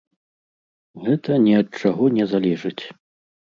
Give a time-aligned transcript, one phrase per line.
[1.09, 2.83] Гэта ні ад чаго не залежыць.